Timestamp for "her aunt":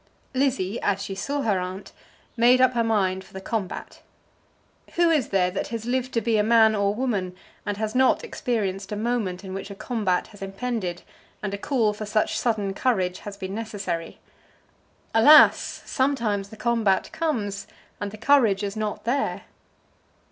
1.43-1.91